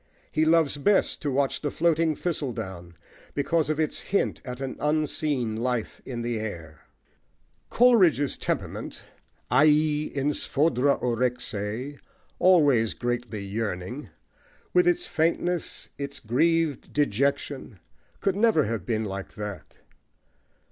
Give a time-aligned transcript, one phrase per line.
[0.31, 2.95] He loves best to watch the floating thistledown,
[3.35, 6.81] because of its hint at an unseen life in the air.
[7.69, 9.03] Coleridge's temperament,
[9.51, 11.99] aei en sphodra orexei,+
[14.73, 17.77] with its faintness, its grieved dejection,
[18.21, 19.77] could never have been like that.